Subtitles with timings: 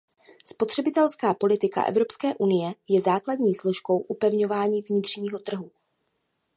[0.45, 5.71] Spotřebitelská politika Evropské unie je základní složkou upevňování vnitřního trhu.